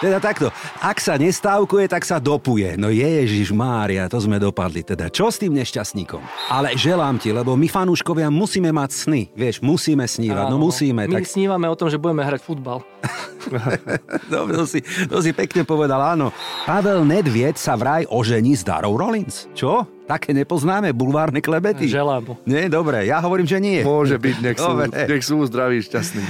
[0.00, 0.48] Teda takto,
[0.80, 2.72] ak sa nestávkuje, tak sa dopuje.
[2.80, 4.80] No Ježiš Mária, to sme dopadli.
[4.80, 6.24] Teda čo s tým nešťastníkom?
[6.48, 9.22] Ale želám ti, lebo my fanúškovia musíme mať sny.
[9.36, 11.04] Vieš, musíme snívať, no musíme.
[11.04, 11.28] My tak...
[11.28, 12.80] snívame o tom, že budeme hrať futbal.
[14.32, 16.32] Dobre, to si, to si pekne povedal, áno.
[16.64, 19.52] Pavel Nedvied sa vraj ožení s Darou Rollins.
[19.52, 19.84] Čo?
[20.08, 21.92] Také nepoznáme, bulvárne klebety.
[21.92, 22.40] Želám.
[22.48, 23.84] Nie, dobre, ja hovorím, že nie.
[23.84, 26.24] Môže byť, nech sú, nech sú zdraví, šťastní.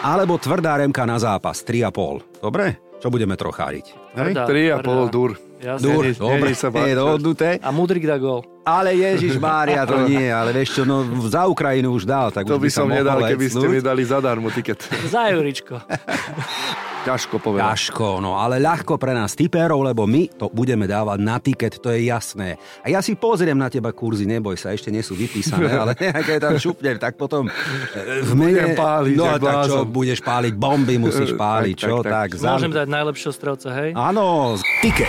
[0.00, 2.40] Alebo tvrdá remka na zápas, 3,5.
[2.40, 2.89] Dobre?
[3.00, 3.86] Čo budeme trocháriť?
[4.12, 4.32] Hej?
[4.36, 5.08] Tvrdá, 3,5 tvrdá.
[5.08, 5.30] dur.
[5.60, 5.84] Jasne.
[5.84, 7.48] Dur, dobre, je dohodnuté.
[7.60, 8.44] A Mudrik dá gól.
[8.60, 12.56] Ale Ježiš Mária, to nie, ale vieš čo, no za Ukrajinu už dal, tak To
[12.56, 14.84] už by som nedal, keby ste mi dali zadarmo tiket.
[15.08, 15.80] Za Juričko.
[17.00, 17.64] Ťažko povedať.
[17.64, 21.88] Ťažko, no ale ľahko pre nás typérov, lebo my to budeme dávať na tiket, to
[21.88, 22.60] je jasné.
[22.84, 26.36] A ja si pozriem na teba kurzy, neboj sa, ešte nie sú vypísané, ale nejaké
[26.36, 27.52] tam šupne, tak potom e,
[28.20, 29.84] v Budem páliť, No tak čo, blázon.
[29.88, 31.94] budeš páliť bomby, musíš páliť, Tak, čo?
[32.04, 32.52] tak, Tak, tak.
[32.52, 33.96] Môžem dať najlepšieho strelca, hej?
[33.96, 35.08] Áno, tiket.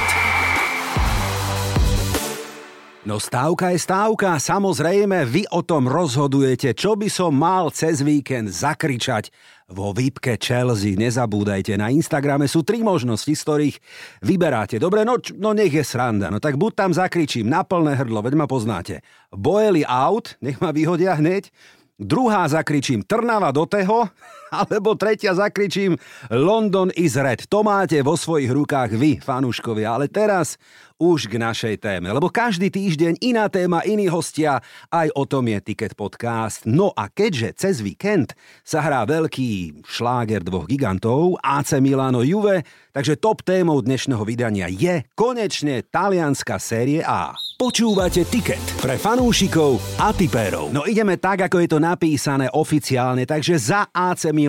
[3.02, 8.54] No stávka je stávka, samozrejme vy o tom rozhodujete, čo by som mal cez víkend
[8.54, 9.34] zakričať
[9.74, 10.94] vo výpke Chelsea.
[10.94, 13.76] Nezabúdajte, na Instagrame sú tri možnosti, z ktorých
[14.22, 14.78] vyberáte.
[14.78, 18.38] Dobre, no, no nech je sranda, no tak buď tam zakričím na plné hrdlo, veď
[18.38, 19.02] ma poznáte.
[19.34, 21.50] Boeli out, nech ma vyhodia hneď.
[21.98, 24.14] Druhá zakričím Trnava do teho,
[24.52, 25.96] alebo tretia zakričím
[26.28, 27.48] London is red.
[27.48, 29.96] To máte vo svojich rukách vy, fanúškovia.
[29.96, 30.60] Ale teraz
[31.02, 34.62] už k našej téme, lebo každý týždeň iná téma, iní hostia,
[34.94, 36.70] aj o tom je Ticket Podcast.
[36.70, 42.62] No a keďže cez víkend sa hrá veľký šláger dvoch gigantov, AC Milano Juve,
[42.94, 47.34] takže top témou dnešného vydania je konečne talianská série A.
[47.58, 50.70] Počúvate Ticket pre fanúšikov a tipérov.
[50.70, 54.41] No ideme tak, ako je to napísané oficiálne, takže za AC Milano.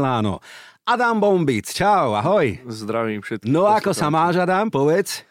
[0.82, 2.58] Adam Bombic, čau, ahoj.
[2.66, 3.50] Zdravím všetkých.
[3.50, 5.22] No ako sa máš, Adam, povedz?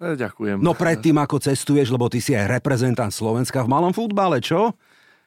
[0.00, 0.62] E, Ďakujem.
[0.64, 4.72] No predtým, ako cestuješ, lebo ty si aj reprezentant Slovenska v malom futbale, čo?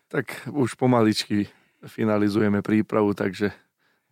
[0.07, 1.49] Tak už pomaličky
[1.83, 3.51] finalizujeme prípravu, takže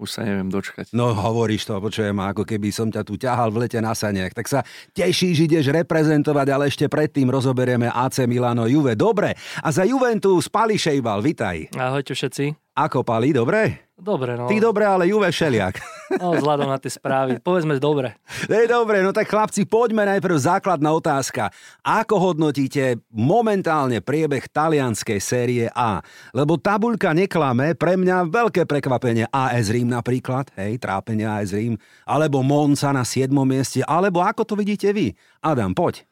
[0.01, 0.89] už sa neviem dočkať.
[0.97, 4.33] No hovoríš to, počujem, ako keby som ťa tu ťahal v lete na saniach.
[4.33, 4.65] Tak sa
[4.97, 8.97] tešíš, ideš reprezentovať, ale ešte predtým rozoberieme AC Milano Juve.
[8.97, 11.77] Dobre, a za Juventus Pali Šejbal, vitaj.
[11.77, 12.73] Ahojte všetci.
[12.73, 13.93] Ako Pali, dobre?
[13.93, 14.49] Dobre, no.
[14.49, 15.77] Ty dobre, ale Juve všeliak.
[16.19, 17.39] no vzhľadom na tie správy.
[17.39, 18.19] Povedzme dobre.
[18.49, 21.53] Hej, dobre, no tak chlapci, poďme najprv základná otázka.
[21.85, 26.03] Ako hodnotíte momentálne priebeh talianskej série A?
[26.35, 32.43] Lebo tabuľka neklame, pre mňa veľké prekvapenie AS Rím napríklad, hej, trápenie AS Rím, alebo
[32.43, 33.31] Monza na 7.
[33.45, 35.15] mieste, alebo ako to vidíte vy?
[35.39, 36.03] Adam, poď.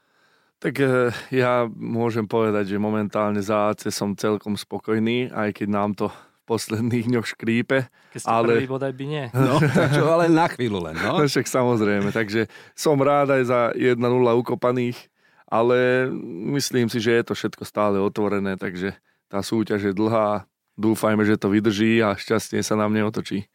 [0.60, 5.96] Tak e, ja môžem povedať, že momentálne za AC som celkom spokojný, aj keď nám
[5.96, 6.12] to
[6.50, 7.86] posledných dňoch škrípe.
[8.10, 9.26] Keď ste Ale- prvý bodaj by nie.
[9.30, 11.22] No, tak čo, ale na chvíľu len, no.
[11.22, 14.02] No však samozrejme, takže som rád aj za 1-0
[14.42, 14.98] ukopaných,
[15.46, 16.10] ale
[16.58, 18.98] myslím si, že je to všetko stále otvorené, takže
[19.30, 23.46] tá súťaž je dlhá, dúfajme, že to vydrží a šťastne sa nám neotočí.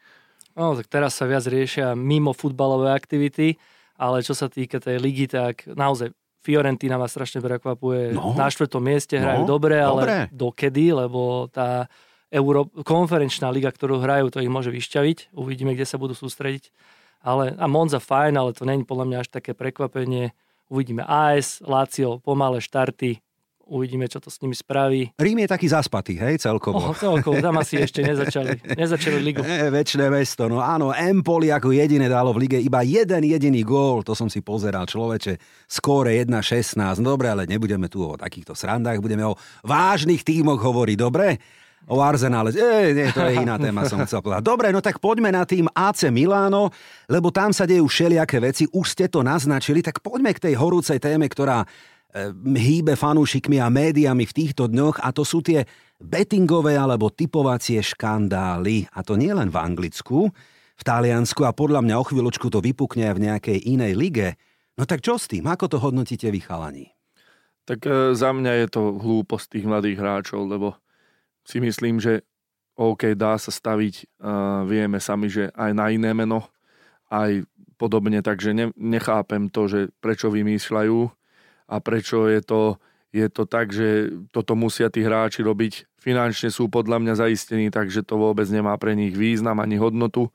[0.55, 3.59] No, tak teraz sa viac riešia mimo futbalové aktivity,
[3.99, 8.13] ale čo sa týka tej ligy, tak naozaj Fiorentina ma strašne prekvapuje.
[8.13, 8.37] No.
[8.37, 10.19] Na štvrtom mieste hrajú No, dobre, ale dobre.
[10.31, 11.89] dokedy, lebo tá
[12.35, 15.31] Euro, konferenčná liga, ktorú hrajú, to ich môže vyšťaviť.
[15.39, 16.75] Uvidíme, kde sa budú sústrediť.
[17.23, 20.35] Ale, a Monza fajn, ale to není podľa mňa až také prekvapenie.
[20.67, 23.23] Uvidíme AS, Lazio, pomalé štarty.
[23.65, 25.17] Uvidíme, čo to s nimi spraví.
[25.17, 26.93] Rím je taký zaspatý, hej, celkovo.
[26.93, 28.61] Oh, celkovo, tam asi ešte nezačali.
[28.77, 29.41] Nezačali ligu.
[29.41, 34.05] E, väčšie mesto, no áno, Empoli ako jediné dalo v lige iba jeden jediný gól,
[34.05, 39.01] to som si pozeral človeče, skóre 1-16, no dobre, ale nebudeme tu o takýchto srandách,
[39.01, 41.41] budeme o vážnych tímoch hovoriť, dobre?
[41.85, 44.41] O Arsenále, e, nie, to je iná téma, som chcel povedať.
[44.41, 46.73] Dobre, no tak poďme na tým AC Milano,
[47.13, 50.97] lebo tam sa dejú všelijaké veci, už ste to naznačili, tak poďme k tej horúcej
[50.97, 51.67] téme, ktorá e,
[52.41, 55.69] hýbe fanúšikmi a médiami v týchto dňoch a to sú tie
[56.01, 58.89] bettingové alebo typovacie škandály.
[58.97, 60.33] A to nie len v Anglicku,
[60.75, 64.29] v Taliansku a podľa mňa o chvíľočku to vypukne aj v nejakej inej lige.
[64.81, 65.45] No tak čo s tým?
[65.47, 66.97] Ako to hodnotíte vy chalani?
[67.69, 70.81] Tak e, za mňa je to hlúposť tých mladých hráčov, lebo
[71.45, 72.25] si myslím, že
[72.75, 76.43] OK, dá sa staviť, uh, vieme sami, že aj na iné meno,
[77.07, 77.47] aj
[77.79, 81.01] podobne, takže ne, nechápem to, že prečo vymýšľajú
[81.71, 82.63] a prečo je to,
[83.15, 85.87] je to tak, že toto musia tí hráči robiť.
[86.03, 90.35] Finančne sú podľa mňa zaistení, takže to vôbec nemá pre nich význam ani hodnotu.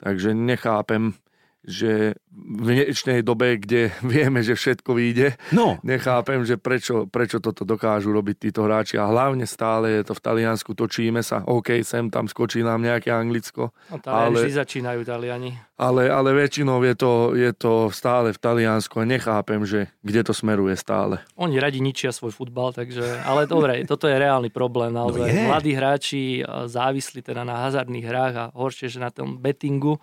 [0.00, 1.16] Takže nechápem,
[1.60, 7.62] že v dnešnej dobe, kde vieme, že všetko vyjde, No, nechápem, že prečo, prečo toto
[7.62, 12.08] dokážu robiť títo hráči a hlavne stále je to v Taliansku, točíme sa, OK, sem
[12.08, 15.52] tam skočí nám nejaké Anglicko, No, Ale- vždy začínajú Taliani.
[15.76, 20.32] ale, ale väčšinou je to, je to stále v Taliansku a nechápem, že kde to
[20.32, 21.20] smeruje stále.
[21.36, 23.20] Oni radi ničia svoj futbal, takže...
[23.20, 24.90] Ale dobre, toto je reálny problém.
[24.90, 25.22] Naozaj.
[25.22, 25.44] je.
[25.44, 30.00] Mladí hráči e, závislí teda na hazardných hrách a horšie, že na tom bettingu.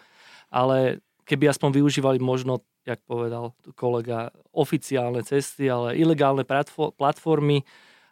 [0.47, 7.67] Ale keby aspoň využívali možno, jak povedal kolega, oficiálne cesty, ale ilegálne platfo- platformy.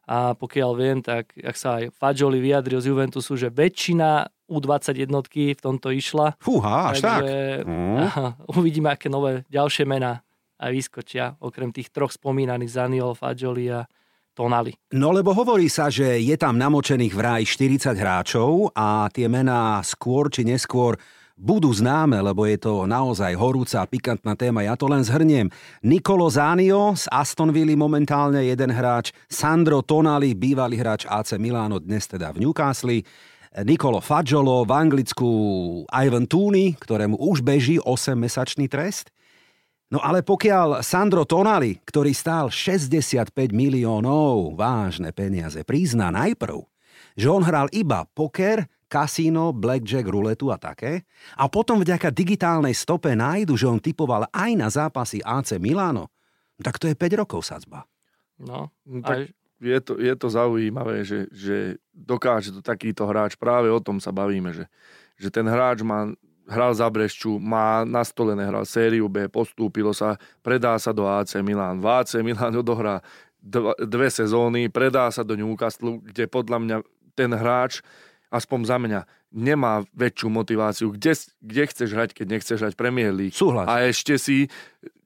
[0.06, 5.58] A pokiaľ viem, tak ak sa aj Fadžoli vyjadril z Juventusu, že väčšina U20 jednotky
[5.58, 6.38] v tomto išla.
[6.38, 7.26] fúha, až tak.
[7.66, 7.98] Mm.
[8.06, 10.22] aha, uvidíme, aké nové ďalšie mená
[10.62, 13.90] aj vyskočia, okrem tých troch spomínaných Zaniol, Fadžoli a
[14.36, 14.76] Tonali.
[14.94, 20.28] No lebo hovorí sa, že je tam namočených vraj 40 hráčov a tie mená skôr
[20.28, 21.00] či neskôr
[21.36, 24.64] budú známe, lebo je to naozaj horúca a pikantná téma.
[24.64, 25.52] Ja to len zhrniem.
[25.84, 32.08] Nicolo Zanio z Aston Villa momentálne jeden hráč, Sandro Tonali, bývalý hráč AC Milano, dnes
[32.08, 33.04] teda v Newcastle,
[33.68, 35.30] Nicolo Fagiolo, v Anglicku
[35.92, 39.12] Ivan Tooney, ktorému už beží 8-mesačný trest.
[39.92, 46.64] No ale pokiaľ Sandro Tonali, ktorý stál 65 miliónov, vážne peniaze, prizná najprv,
[47.16, 51.04] že on hral iba poker, kasíno, blackjack, ruletu a také,
[51.36, 56.16] a potom vďaka digitálnej stope nájdu, že on typoval aj na zápasy AC Milano,
[56.64, 57.84] tak to je 5 rokov sadzba.
[58.40, 58.72] No,
[59.04, 63.80] Tak- a, Je to, je to zaujímavé, že, že dokáže to takýto hráč, práve o
[63.80, 64.68] tom sa bavíme, že,
[65.16, 66.12] že ten hráč má,
[66.46, 71.80] hral za Brešču, má nastolené, hral sériu B, postúpilo sa, predá sa do AC Milan.
[71.80, 73.00] V AC Milan odohrá
[73.40, 76.78] dva, dve sezóny, predá sa do Newcastle, kde podľa mňa
[77.16, 77.80] ten hráč,
[78.30, 79.00] aspoň za mňa,
[79.32, 80.88] nemá väčšiu motiváciu.
[80.94, 81.14] Kde,
[81.44, 83.36] kde chceš hrať, keď nechceš hrať Premier League?
[83.36, 83.68] Súhlas.
[83.68, 84.48] A ešte si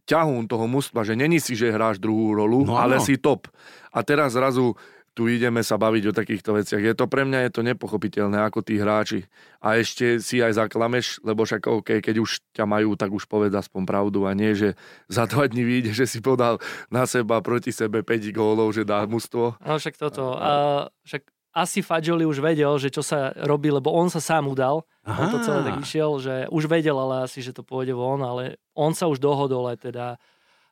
[0.06, 3.06] ťahún toho mužstva, že není si, že hráš druhú rolu, No no, ale áno.
[3.06, 3.46] si top.
[3.94, 4.74] A teraz zrazu
[5.14, 6.80] tu ideme sa baviť o takýchto veciach.
[6.80, 9.28] Je to pre mňa je to nepochopiteľné, ako tí hráči.
[9.60, 13.52] A ešte si aj zaklameš, lebo však OK, keď už ťa majú, tak už povedz
[13.52, 14.80] aspoň pravdu a nie, že
[15.12, 16.58] za dva dní vyjde, že si podal
[16.88, 19.60] na seba proti sebe 5 gólov, že dá mužstvo.
[19.60, 20.40] no však toto.
[20.40, 21.28] A, však
[21.60, 24.88] asi Fadžoli už vedel, že čo sa robí, lebo on sa sám udal.
[25.04, 28.58] On to celé tak išiel, že už vedel ale asi, že to pôjde von, ale
[28.78, 30.06] on sa už dohodol aj teda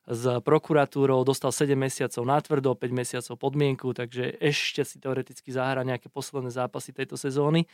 [0.08, 5.84] s prokuratúrou, dostal 7 mesiacov na tvrdo, 5 mesiacov podmienku, takže ešte si teoreticky zahra
[5.84, 7.68] nejaké posledné zápasy tejto sezóny,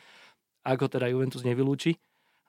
[0.66, 1.94] ak ho teda Juventus nevylúči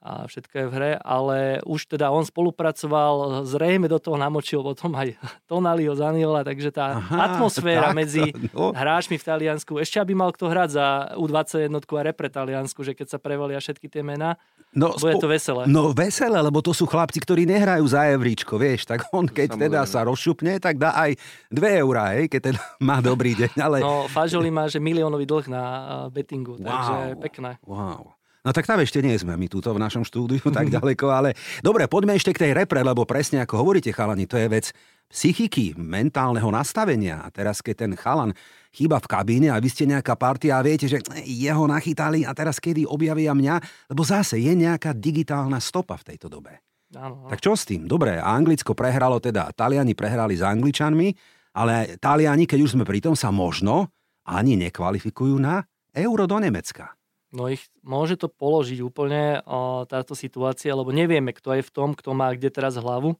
[0.04, 4.92] a všetko je v hre, ale už teda on spolupracoval, zrejme do toho namočil potom
[4.92, 5.16] aj
[5.50, 8.70] Tonaliho Zaniola, takže tá Aha, atmosféra takto, medzi no.
[8.70, 10.86] hráčmi v Taliansku, ešte aby mal kto hrať za
[11.16, 14.36] U21 a repre Taliansku, že keď sa prevalia všetky tie mená,
[14.74, 15.62] No, bude spo- to veselé.
[15.70, 19.70] No veselé, lebo to sú chlapci, ktorí nehrajú za evríčko, vieš, tak on keď Samozrejme.
[19.70, 21.14] teda sa rozšupne, tak dá aj
[21.54, 23.78] 2 eurá, hej, keď teda má dobrý deň, ale...
[23.78, 25.78] No, Fajoli má, že miliónový dlh na uh,
[26.10, 27.22] bettingu, takže Wow.
[27.22, 27.50] pekné.
[27.62, 28.18] Wow.
[28.44, 31.32] No tak tam ešte nie sme my túto v našom štúdiu tak ďaleko, ale
[31.64, 34.67] dobre, poďme ešte k tej repre, lebo presne ako hovoríte chalani, to je vec
[35.08, 37.25] psychiky, mentálneho nastavenia.
[37.25, 38.37] A teraz keď ten chalan
[38.69, 42.61] chýba v kabíne a vy ste nejaká partia a viete, že jeho nachytali a teraz
[42.61, 46.61] kedy objavia mňa, lebo zase je nejaká digitálna stopa v tejto dobe.
[46.94, 47.88] Áno, Tak čo s tým?
[47.88, 51.08] Dobre, Anglicko prehralo teda, Taliani prehrali s Angličanmi,
[51.56, 53.90] ale Taliani, keď už sme pri tom, sa možno
[54.26, 55.62] ani nekvalifikujú na
[55.94, 56.94] euro do Nemecka.
[57.34, 61.90] No ich môže to položiť úplne o, táto situácia, lebo nevieme, kto je v tom,
[61.90, 63.19] kto má kde teraz hlavu.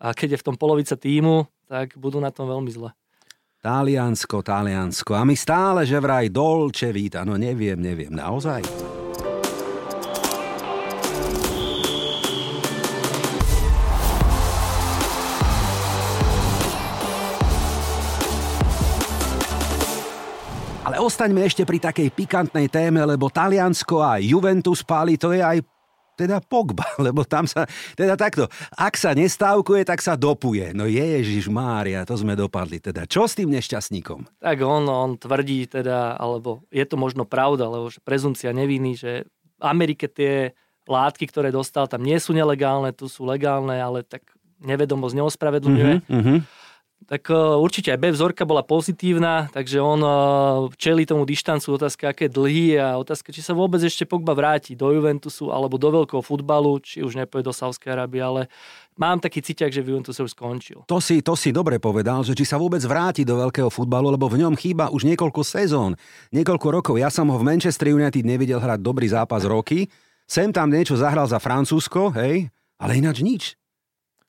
[0.00, 2.96] A keď je v tom polovica týmu, tak budú na tom veľmi zle.
[3.60, 5.12] Taliansko, Taliansko.
[5.16, 7.24] A my stále, že vraj Dolce Vita.
[7.24, 8.12] No neviem, neviem.
[8.12, 8.93] Naozaj?
[20.94, 25.58] Ale ostaňme ešte pri takej pikantnej téme, lebo Taliansko a Juventus páli, to je aj
[26.14, 27.66] teda Pogba, lebo tam sa,
[27.98, 28.46] teda takto,
[28.78, 30.70] ak sa nestávkuje, tak sa dopuje.
[30.70, 32.78] No Ježiš Mária, to sme dopadli.
[32.78, 34.38] Teda čo s tým nešťastníkom?
[34.38, 39.26] Tak on, on tvrdí teda, alebo je to možno pravda, lebo že prezumcia neviny, že
[39.58, 40.54] v Amerike tie
[40.86, 44.22] látky, ktoré dostal, tam nie sú nelegálne, tu sú legálne, ale tak
[44.62, 46.06] nevedomosť neospravedlňuje.
[46.06, 46.38] uh-huh.
[47.04, 52.16] Tak uh, určite aj B vzorka bola pozitívna, takže on uh, čeli tomu dištancu, otázka,
[52.16, 56.24] aké dlhy a otázka, či sa vôbec ešte Pogba vráti do Juventusu alebo do veľkého
[56.24, 58.48] futbalu, či už nepôjde do Sávskej Arábie, ale
[58.96, 60.88] mám taký cíťak, že v Juventuse už skončil.
[60.88, 64.24] To si, to si dobre povedal, že či sa vôbec vráti do veľkého futbalu, lebo
[64.32, 66.00] v ňom chýba už niekoľko sezón,
[66.32, 66.94] niekoľko rokov.
[66.96, 69.92] Ja som ho v Manchester United nevidel hrať dobrý zápas roky.
[70.24, 72.48] Sem tam niečo zahral za Francúzsko, hej,
[72.80, 73.44] Ale ináč nič.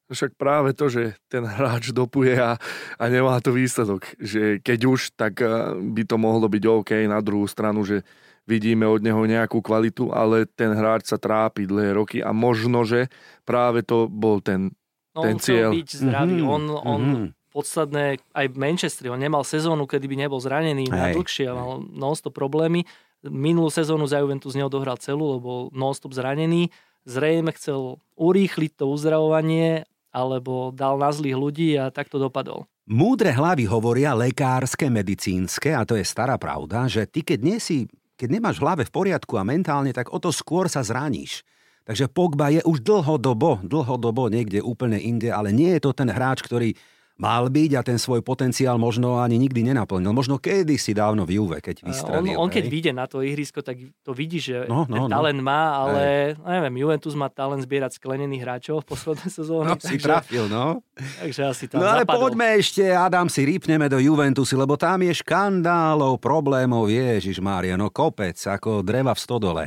[0.06, 2.62] Však práve to, že ten hráč dopuje a,
[3.02, 4.06] a nemá to výsledok.
[4.22, 8.06] Že keď už, tak eh, by to mohlo byť OK na druhú stranu, že
[8.46, 13.10] vidíme od neho nejakú kvalitu, ale ten hráč sa trápi dlhé roky a možno, že
[13.42, 14.70] práve to bol ten,
[15.18, 15.70] no, ten on cieľ.
[15.74, 16.40] byť zdravý.
[16.46, 17.28] Mhm, On, on mhm.
[17.50, 22.38] podstatné aj v Manchestri, on nemal sezónu, kedy by nebol zranený na dlhšie, mal non-stop
[22.38, 22.86] problémy.
[23.26, 26.70] Minulú sezónu za Juventus neodohral celú, lebo non-stop zranený.
[27.10, 32.64] Zrejme chcel urýchliť to uzdravovanie, alebo dal na zlých ľudí a tak to dopadol.
[32.88, 37.90] Múdre hlavy hovoria lekárske, medicínske, a to je stará pravda, že ty keď nie si,
[38.16, 41.44] keď nemáš v hlave v poriadku a mentálne, tak o to skôr sa zraníš.
[41.86, 46.42] Takže Pogba je už dlhodobo, dlhodobo niekde úplne inde, ale nie je to ten hráč,
[46.42, 46.74] ktorý
[47.16, 50.12] mal byť a ten svoj potenciál možno ani nikdy nenaplnil.
[50.12, 52.36] Možno kedy si dávno v Juve, keď On, vystrelil.
[52.36, 52.72] on keď hej.
[52.72, 55.16] vyjde na to ihrisko, tak to vidí, že No, no, no, ten no.
[55.16, 56.02] talent má, ale
[56.36, 59.70] no, neviem, Juventus má talent zbierať sklenených hráčov v poslednej No, sezóne.
[59.78, 60.84] si takže, trafil, no.
[60.94, 62.20] takže asi tam No ale zapadol.
[62.22, 67.88] poďme ešte, Adam, si rýpneme do Juventusy, lebo tam je škandálov, problémov, Ježiš Mária, no
[67.88, 69.66] kopec, ako dreva v stodole.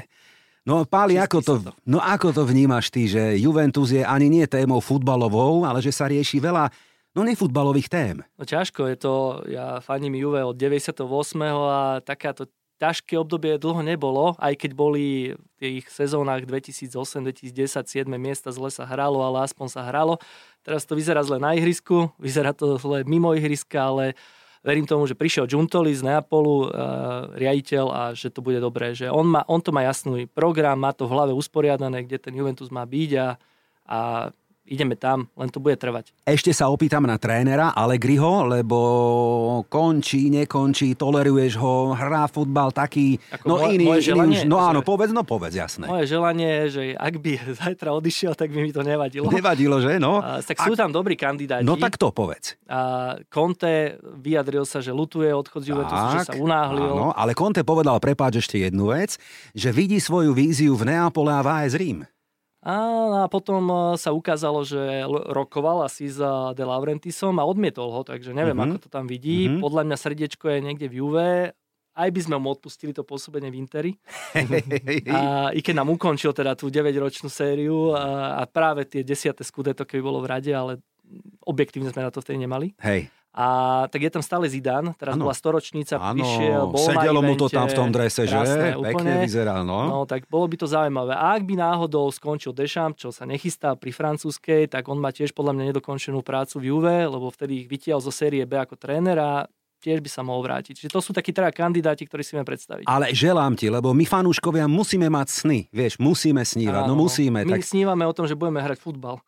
[0.62, 1.52] No Páli, ako to.
[1.88, 6.04] no ako to vnímaš ty, že Juventus je ani nie témou futbalovou, ale že sa
[6.04, 6.68] rieši veľa
[7.18, 8.22] no nefutbalových tém.
[8.38, 9.14] No ťažko je to,
[9.50, 11.02] ja faním Juve od 98.
[11.66, 12.46] a takáto
[12.78, 16.94] ťažké obdobie dlho nebolo, aj keď boli v tých sezónach 2008,
[17.50, 20.22] 2010, 7 miesta zle sa hralo, ale aspoň sa hralo.
[20.62, 24.14] Teraz to vyzerá zle na ihrisku, vyzerá to zle mimo ihriska, ale
[24.62, 28.94] verím tomu, že prišiel Giuntoli z Neapolu, uh, riaditeľ a že to bude dobré.
[28.94, 32.34] Že on, má, on to má jasný program, má to v hlave usporiadané, kde ten
[32.34, 33.28] Juventus má byť a,
[33.90, 34.00] a
[34.68, 36.12] ideme tam, len to bude trvať.
[36.22, 38.78] Ešte sa opýtam na trénera Allegriho, lebo
[39.66, 44.48] končí, nekončí, toleruješ ho, hrá futbal taký, Ako no moje- iný, moje iný želanie, už,
[44.48, 45.88] no áno, povedz, no povedz, jasné.
[45.88, 47.32] Moje želanie je, že ak by
[47.64, 49.26] zajtra odišiel, tak by mi to nevadilo.
[49.26, 49.96] Nevadilo, že?
[49.96, 51.64] No, A, tak sú tam dobrí kandidáti.
[51.64, 52.54] no tak to povedz.
[52.68, 56.92] A Conte vyjadril sa, že lutuje odchod z Juventusu, že sa unáhlil.
[56.92, 59.16] Áno, ale Conte povedal, prepáč ešte jednu vec,
[59.56, 62.04] že vidí svoju víziu v Neapole a v AS Rím.
[62.58, 62.74] A,
[63.22, 66.14] a potom e, sa ukázalo, že rokoval asi e,
[66.52, 68.64] De Laurentisom a odmietol ho, takže neviem, Mhm.
[68.66, 69.46] ako to tam vidí.
[69.46, 69.62] Mhm.
[69.62, 71.30] Podľa mňa srdiečko je niekde v Juve.
[71.94, 73.92] Aj by sme mu odpustili to pôsobenie v Interi.
[75.10, 79.82] A i keď nám ukončil teda tú 9-ročnú sériu a, a práve tie desiate skudeto,
[79.82, 80.78] keby bolo v rade, ale
[81.42, 82.70] objektívne sme na to vtedy nemali.
[82.78, 83.46] Hej, A
[83.92, 85.28] tak je tam stále Zidane, teraz Áno.
[85.28, 88.34] bola storočnica, áno, prišiel, bol sedelo mu to tam v tom drese, že?
[88.34, 89.12] krásne, Pekne úplne.
[89.22, 89.80] vyzeral, no.
[89.84, 91.12] No, tak bolo by to zaujímavé.
[91.14, 95.36] A ak by náhodou skončil Deschamps, čo sa nechystá pri francúzskej, tak on má tiež
[95.36, 99.20] podľa mňa nedokončenú prácu v Juve, lebo vtedy ich vytiaľ zo série B ako tréner
[99.20, 99.46] a
[99.78, 100.74] tiež by sa mohol vrátiť.
[100.74, 102.84] Čiže to sú takí teda kandidáti, ktorí si vieme predstaviť.
[102.84, 107.46] Ale želám ti, lebo my fanúškovia musíme mať sny, vieš, musíme snívať, no Áno, musíme.
[107.46, 109.22] My Tak, snívame o tom, že budeme hrať futbal.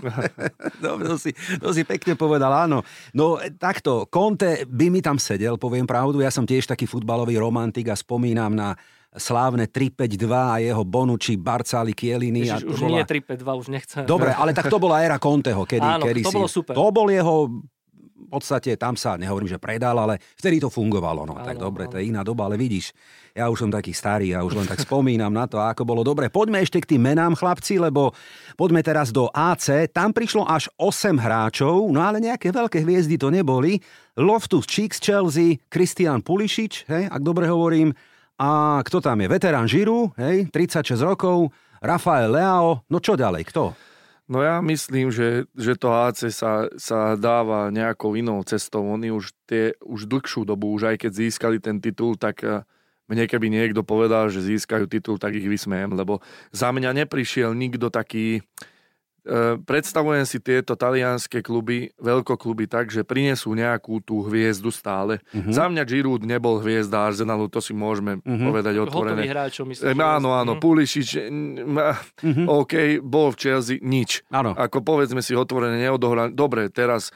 [0.82, 2.80] no, to, si, to si pekne povedal, áno.
[3.12, 7.36] No e, takto, Conte by mi tam sedel, poviem pravdu, ja som tiež taký futbalový
[7.36, 8.72] romantik a spomínam na
[9.12, 12.48] slávne 3-5-2 a jeho Bonucci, Barcali, Kieliny.
[12.48, 12.96] a Ježiš, to už bola...
[12.96, 14.02] nie 3-5-2, už nechcem.
[14.08, 16.36] Dobre, ale tak to bola éra Conteho, kedy, Áno, kedy to si...
[16.40, 16.72] bolo super.
[16.72, 17.52] To bol jeho
[18.32, 21.28] podstate tam sa, nehovorím, že predal, ale vtedy to fungovalo.
[21.28, 21.92] No tak Áno, dobre, áno.
[21.92, 22.96] to je iná doba, ale vidíš,
[23.36, 26.32] ja už som taký starý, ja už len tak spomínam na to, ako bolo dobre.
[26.32, 28.16] Poďme ešte k tým menám, chlapci, lebo
[28.56, 29.92] poďme teraz do AC.
[29.92, 33.80] Tam prišlo až 8 hráčov, no ale nejaké veľké hviezdy to neboli.
[34.16, 37.92] Loftus Cheeks Chelsea, Christian Pulišič, hej, ak dobre hovorím.
[38.40, 39.28] A kto tam je?
[39.28, 41.52] Veterán Žiru, hej, 36 rokov.
[41.82, 43.91] Rafael Leao, no čo ďalej, kto?
[44.32, 48.80] No ja myslím, že, že to AC sa, sa dáva nejakou inou cestou.
[48.88, 52.64] Oni už, tie, už dlhšiu dobu, už aj keď získali ten titul, tak eh,
[53.12, 57.92] mne keby niekto povedal, že získajú titul, tak ich vysmejem, lebo za mňa neprišiel nikto
[57.92, 58.40] taký...
[58.40, 58.71] eh,
[59.62, 65.22] Predstavujem si tieto talianské kluby, veľkokluby tak, že prinesú nejakú tú hviezdu stále.
[65.30, 65.50] Mhm.
[65.50, 68.44] Za mňa Giroud nebol hviezda Arsenalu, to si môžeme Mhm.
[68.44, 69.22] povedať Hotových otvorené.
[69.24, 69.86] hráčov, myslím.
[69.86, 70.52] E, že- áno, áno.
[70.56, 71.70] Pulišič, mm,
[72.20, 72.44] Mhm.
[72.46, 74.26] OK, bol v Chelsea, nič.
[74.28, 74.52] Áno.
[74.52, 76.28] Ako povedzme si otvorene, neodohral.
[76.28, 77.14] Dobre, teraz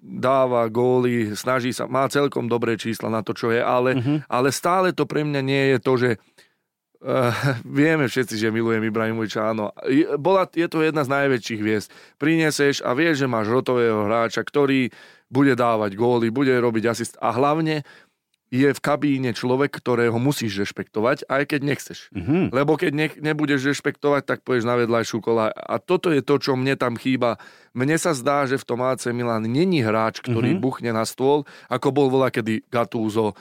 [0.00, 4.26] dáva góly, snaží sa, má celkom dobré čísla na to, čo je, ale, Mhm.
[4.26, 6.10] ale stále to pre mňa nie je to, že
[7.04, 7.28] Uh,
[7.62, 9.76] vieme všetci, že milujem Ibrahimoviča, áno.
[9.84, 11.88] Je- Bola, je to jedna z najväčších hviezd.
[12.16, 14.88] Prinieseš a vieš, že máš rotového hráča, ktorý
[15.28, 17.84] bude dávať góly, bude robiť asist a hlavne
[18.48, 21.98] je v kabíne človek, ktorého musíš rešpektovať, aj keď nechceš.
[22.14, 22.54] Mhm.
[22.54, 25.50] Lebo keď ne, nebudeš rešpektovať, tak pôjdeš na vedľajšiu kola.
[25.50, 27.36] A toto je to, čo mne tam chýba.
[27.74, 30.60] Mne sa zdá, že v tom AC Milan není hráč, ktorý Mhm.
[30.62, 33.34] buchne na stôl, ako bol voľa kedy Gatúzo,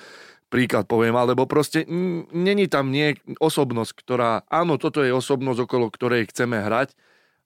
[0.53, 1.81] príklad poviem, alebo proste
[2.29, 6.93] není tam nie osobnosť, ktorá, áno, toto je osobnosť, okolo ktorej chceme hrať,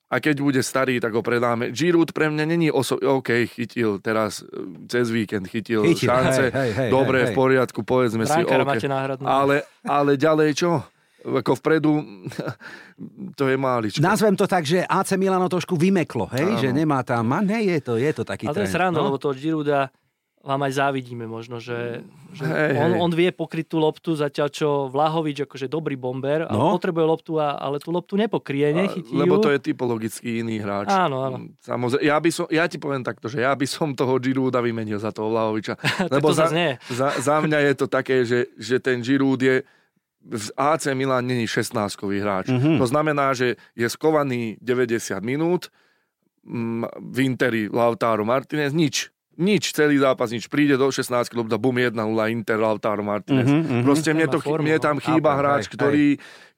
[0.08, 1.76] a keď bude starý, tak ho predáme.
[1.76, 2.96] Giroud pre mňa není oso...
[2.96, 6.48] OK, chytil teraz e, cez víkend, chytil, chytil šance.
[6.48, 8.32] Hej, hej, hej, Dobre, hej, v poriadku, povedzme si.
[8.32, 8.70] Bránkara OK.
[8.72, 8.88] máte.
[9.28, 10.80] Ale, ale ďalej čo?
[11.28, 12.00] Ako vpredu,
[13.40, 14.00] to je máličko.
[14.00, 16.56] Nazvem to tak, že AC Milano trošku vymeklo, hej?
[16.56, 16.60] Áno.
[16.64, 19.12] Že nemá tam, a ne, je to, je to taký Ale to je sranda, no?
[19.12, 19.92] lebo toho Girouda
[20.48, 22.00] vám aj závidíme možno, že,
[22.32, 23.00] že Hej, on, hej.
[23.04, 26.72] on vie pokryť tú loptu, zatiaľ čo Vlahovič akože dobrý bomber, No.
[26.72, 29.44] ale potrebuje loptu, a, ale tú loptu nepokrie, nechytí Lebo ju.
[29.44, 30.88] to je typologicky iný hráč.
[30.88, 31.51] Áno, áno.
[31.60, 34.96] Samozrejme, ja, by som, ja ti poviem takto, že ja by som toho Girouda vymenil
[34.96, 35.75] za toho Vlahoviča.
[36.24, 36.80] to za, nie.
[36.88, 39.68] za, za mňa je to také, že, že ten Giroud je
[40.27, 42.51] v AC Milan není 16-kový hráč.
[42.51, 42.80] Mhm.
[42.80, 45.68] To znamená, že je skovaný 90 minút,
[46.48, 49.12] mm, v Interi Lautaro Martinez, nič.
[49.38, 50.50] Nič, celý zápas, nič.
[50.50, 51.94] Príde do 16 klub, da bum 1-0
[52.34, 53.46] Inter Lautaro Martinez.
[53.46, 53.84] Mhm, mhm.
[53.86, 55.03] Proste mne, to, formu, mne tam no.
[55.06, 56.08] chýba Chápem, hráč, hej, ktorý,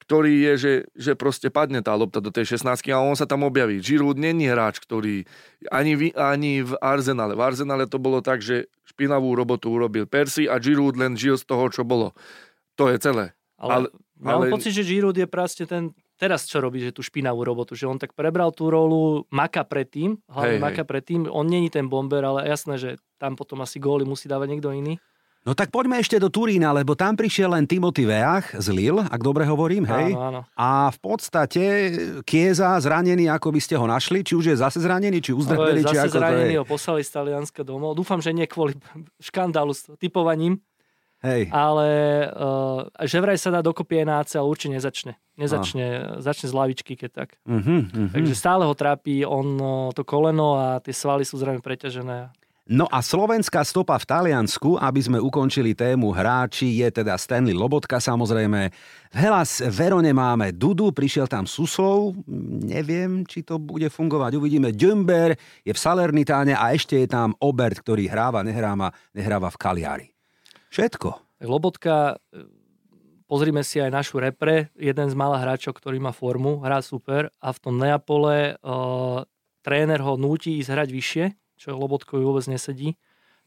[0.08, 3.44] ktorý je, že, že proste padne tá lopta do tej 16 a on sa tam
[3.44, 3.84] objaví.
[3.84, 5.28] Giroud není hráč, ktorý
[5.68, 7.36] ani v, ani v Arsenale.
[7.36, 11.44] V Arsenale to bolo tak, že špinavú robotu urobil Percy a Giroud len žil z
[11.44, 12.16] toho, čo bolo.
[12.80, 13.36] To je celé.
[13.60, 17.00] Ale, ale- mám ale- pocit, že Giroud je proste ten, teraz čo robí, že tú
[17.00, 20.64] špinavú robotu, že on tak prebral tú rolu Maka predtým, hlavne Hej, hej.
[20.68, 24.48] Maka predtým, on není ten bomber, ale jasné, že tam potom asi góly musí dávať
[24.52, 25.00] niekto iný.
[25.48, 29.24] No tak poďme ešte do Turína, lebo tam prišiel len Timothy Veach z Lille, ak
[29.24, 30.12] dobre hovorím, hej?
[30.12, 30.42] Áno, áno.
[30.60, 31.64] A v podstate
[32.28, 35.82] Kieza zranený, ako by ste ho našli, či už je zase zranený, či Ale uzdrbený,
[35.88, 36.60] či ako zase to zranený je.
[36.60, 37.96] ho poslali z Talianska domov.
[37.96, 38.76] Dúfam, že nie kvôli
[39.24, 40.60] škandálu s typovaním,
[41.20, 41.52] Hej.
[41.52, 41.90] ale
[42.32, 45.14] uh, že vraj sa dá dokopy aj na AC, ale určite nezačne.
[45.36, 47.30] Nezačne, začne z lavičky, keď tak.
[47.48, 48.12] Uh-huh, uh-huh.
[48.12, 52.32] Takže stále ho trápi on uh, to koleno a tie svaly sú zrejme preťažené.
[52.70, 57.98] No a slovenská stopa v Taliansku, aby sme ukončili tému hráči, je teda Stanley Lobotka
[57.98, 58.70] samozrejme.
[59.10, 62.14] V Hellas Verone máme Dudu, prišiel tam Susov,
[62.62, 64.38] neviem, či to bude fungovať.
[64.38, 64.70] Uvidíme.
[64.70, 65.34] Dümber
[65.66, 70.08] je v Salernitáne a ešte je tam Obert, ktorý hráva, nehráva, nehráva v Kaliari.
[70.70, 71.10] Všetko.
[71.42, 72.46] Tak Lobotka, e,
[73.30, 77.54] pozrime si aj našu repre, jeden z mála hráčov, ktorý má formu, hrá super a
[77.54, 79.22] v tom Neapole uh,
[79.62, 81.26] tréner ho núti ísť hrať vyššie,
[81.62, 82.98] čo Lobotkovi vôbec nesedí.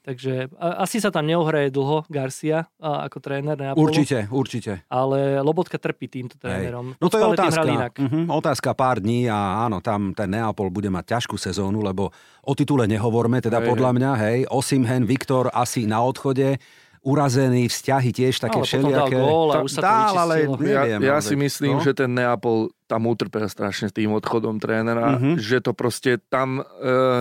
[0.02, 3.86] Takže a, asi sa tam neohraje dlho Garcia a, ako tréner Neapolu.
[3.86, 4.72] Určite, určite.
[4.90, 6.98] Ale Lobotka trpí týmto trénerom.
[6.98, 7.62] No to je otázka.
[7.62, 7.94] Inak.
[8.02, 12.10] Uh-huh, otázka pár dní a áno, tam ten Neapol bude mať ťažkú sezónu, lebo
[12.42, 16.58] o titule nehovorme, teda Hej, podľa mňa, hej, Osimhen, Viktor asi na odchode,
[17.02, 19.18] urazený, vzťahy tiež také Ale potom dal všelijaké.
[19.18, 20.34] gól a už sa to dal, ale.
[20.40, 21.00] Ja, neviem.
[21.02, 21.82] ja ale si myslím, no.
[21.82, 25.36] že ten Neapol tam utrpel strašne tým odchodom trénera, Mhm.
[25.36, 26.64] že to proste tam, e,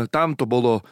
[0.08, 0.86] tam to bolo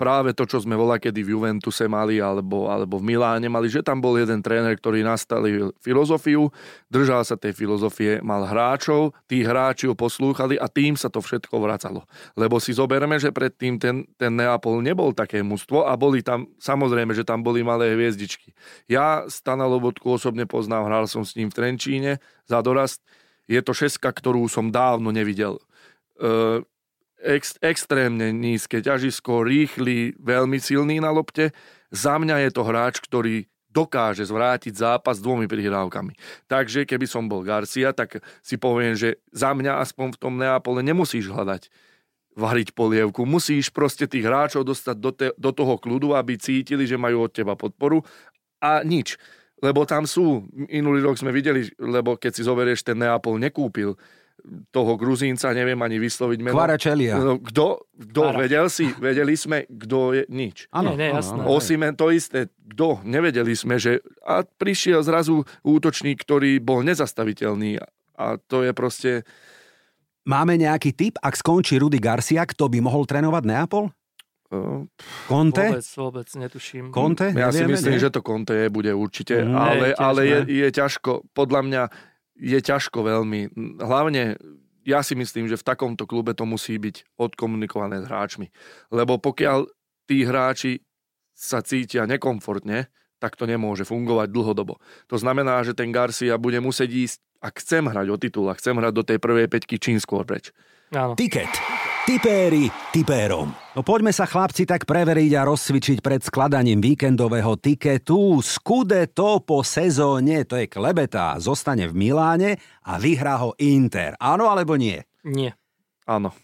[0.00, 3.84] práve to, čo sme volá kedy v Juventuse mali alebo, alebo v Miláne mali, že
[3.84, 6.48] tam bol jeden tréner, ktorý nastavil filozofiu,
[6.88, 11.60] držal sa tej filozofie, mal hráčov, tí hráči ho poslúchali a tým sa to všetko
[11.60, 12.08] vracalo.
[12.32, 17.12] Lebo si zoberme, že predtým ten, ten Neapol nebol také mužstvo a boli tam, samozrejme,
[17.12, 18.56] že tam boli malé hviezdičky.
[18.88, 22.12] Ja Stana Lobotku osobne poznám, hral som s ním v Trenčíne
[22.48, 23.04] za dorast.
[23.44, 25.60] Je to šeska, ktorú som dávno nevidel.
[26.16, 26.62] E,
[27.22, 31.52] ex, extrémne nízke ťažisko, rýchly, veľmi silný na lopte.
[31.92, 36.18] Za mňa je to hráč, ktorý dokáže zvrátiť zápas dvomi prihrávkami.
[36.50, 40.82] Takže keby som bol Garcia, tak si poviem, že za mňa aspoň v tom Neapole
[40.82, 41.70] nemusíš hľadať
[42.34, 43.22] variť polievku.
[43.26, 47.32] Musíš proste tých hráčov dostať do, te, do toho kľudu, aby cítili, že majú od
[47.34, 48.02] teba podporu
[48.58, 49.18] a nič.
[49.60, 53.94] Lebo tam sú, minulý rok sme videli, lebo keď si zoberieš, ten Neapol nekúpil
[54.70, 56.56] toho Gruzínca, neviem ani vysloviť meno.
[56.56, 57.14] Kvarečelia.
[57.16, 57.86] No, Kto?
[57.92, 58.20] Kto?
[58.26, 58.38] Kvara.
[58.40, 58.88] Vedel si?
[58.96, 60.22] Vedeli sme, kto je?
[60.26, 60.66] Nič.
[60.70, 61.40] Áno, jasné.
[61.44, 62.48] Osimen to isté.
[62.68, 63.00] Kto?
[63.02, 64.00] Nevedeli sme, že...
[64.22, 67.80] A prišiel zrazu útočník, ktorý bol nezastaviteľný.
[68.16, 69.10] A to je proste...
[70.24, 73.88] Máme nejaký tip, ak skončí Rudy Garcia, kto by mohol trénovať Neapol?
[74.50, 74.82] Uh,
[75.30, 75.62] Conte?
[75.70, 76.84] Vôbec, vôbec netuším.
[76.90, 77.30] Conte?
[77.30, 78.02] ja si Nevieme, myslím, nie?
[78.02, 79.54] že to Conte je, bude určite, Mhm.
[79.54, 80.46] ale, tiež ale je, ne.
[80.50, 81.82] je ťažko, podľa mňa
[82.40, 83.52] je ťažko veľmi.
[83.78, 84.40] Hlavne
[84.88, 88.48] ja si myslím, že v takomto klube to musí byť odkomunikované s hráčmi.
[88.88, 89.68] Lebo pokiaľ
[90.08, 90.80] tí hráči
[91.36, 92.88] sa cítia nekomfortne,
[93.20, 94.80] tak to nemôže fungovať dlhodobo.
[95.12, 98.76] To znamená, že ten Garcia bude musieť ísť, ak chcem hrať o titul, ak chcem
[98.76, 100.52] hrať do tej prvej peťky, čím skôr preč.
[100.92, 101.16] Áno.
[101.16, 101.79] Tiket.
[102.10, 103.54] Tipéri tipérom.
[103.78, 108.42] No poďme sa chlapci tak preveriť a rozcvičiť pred skladaním víkendového tiketu.
[108.42, 114.18] Scudetto po sezóne, to je klebetá, zostane v Miláne a vyhrá ho Inter.
[114.18, 114.98] Áno alebo nie?
[115.22, 115.54] Nie.
[116.02, 116.34] Áno.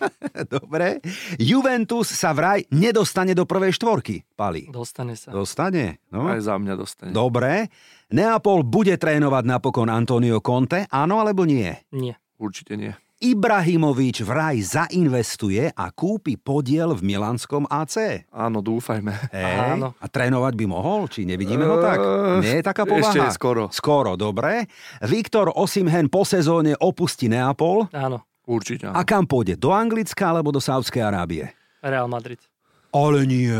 [0.56, 1.04] Dobre.
[1.36, 4.72] Juventus sa vraj nedostane do prvej štvorky, Pali.
[4.72, 5.28] Dostane sa.
[5.28, 6.08] Dostane?
[6.08, 6.24] No.
[6.24, 7.12] Aj za mňa dostane.
[7.12, 7.68] Dobre.
[8.16, 11.68] Neapol bude trénovať napokon Antonio Conte, áno alebo nie?
[11.92, 12.16] Nie.
[12.40, 12.96] Určite nie.
[13.16, 18.28] Ibrahimovič vraj zainvestuje a kúpi podiel v milanskom AC.
[18.28, 19.08] Áno, dúfajme.
[19.32, 19.96] Hej, Áno.
[19.96, 21.08] a trénovať by mohol?
[21.08, 21.96] Či nevidíme ho tak?
[22.44, 23.08] Nie je taká povaha?
[23.08, 23.62] ešte je skoro.
[23.72, 24.68] Skoro, dobre.
[25.00, 27.88] Viktor Osimhen po sezóne opustí Neapol.
[27.96, 28.86] Áno, Určite.
[28.86, 29.58] A kam pôjde?
[29.58, 31.50] Do Anglicka alebo do Saudskej Arábie?
[31.82, 32.38] Real Madrid.
[32.94, 33.50] Ale nie.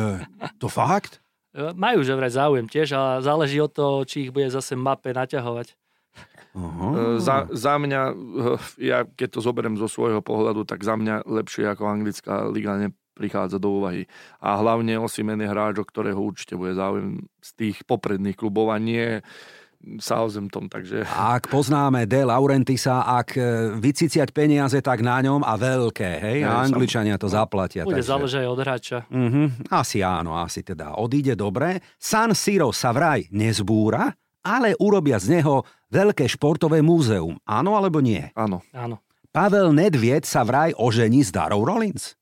[0.63, 1.19] To fakt?
[1.57, 5.75] Majú že vraj záujem tiež, ale záleží od toho, či ich bude zase mape naťahovať.
[6.57, 8.03] E, Za, za mňa,
[8.81, 13.61] ja keď to zoberiem zo svojho pohľadu, tak za mňa lepšie ako anglická liga neprichádza
[13.61, 14.09] do úvahy.
[14.41, 18.81] A hlavne Osimen je hráč, o ktorého určite bude záujem z tých popredných klubov a
[18.81, 19.21] nie
[20.01, 21.05] Southampton, takže...
[21.07, 23.41] Ak poznáme De Laurentisa, ak e,
[23.77, 26.39] vyciciať peniaze, tak na ňom a veľké, hej?
[26.43, 27.85] A Hej, Angličania to zaplatia.
[27.85, 28.99] Bude takže- záležať aj od hráča.
[29.13, 30.97] Mhm, asi áno, asi teda.
[30.99, 31.85] Odíde dobre.
[32.01, 34.11] San Siro sa vraj nezbúra,
[34.47, 37.35] ale urobia z neho veľké športové múzeum.
[37.43, 38.31] Áno alebo nie?
[38.39, 38.63] Áno.
[38.71, 39.03] Áno.
[39.35, 42.15] Pavel Nedvied sa vraj ožení s Darou Rollins.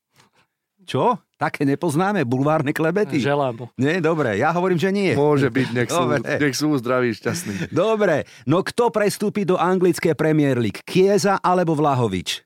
[0.85, 1.17] Čo?
[1.35, 3.19] Také nepoznáme bulvárne klebety?
[3.19, 3.67] Želám.
[3.75, 5.11] Nie, dobre, ja hovorím, že nie.
[5.19, 6.19] Môže byť, nech sú, Dobre.
[6.23, 7.75] nech sú zdraví, šťastní.
[7.75, 10.79] Dobre, no kto prestúpi do anglické Premier League?
[10.87, 12.44] Kieza alebo Vlahovič?